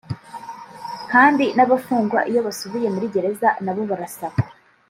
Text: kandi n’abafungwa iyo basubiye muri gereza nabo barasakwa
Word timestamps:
kandi 1.11 1.45
n’abafungwa 1.55 2.19
iyo 2.29 2.41
basubiye 2.47 2.87
muri 2.91 3.07
gereza 3.13 3.49
nabo 3.65 3.81
barasakwa 3.91 4.43